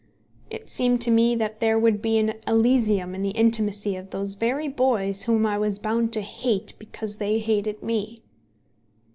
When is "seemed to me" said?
0.67-1.35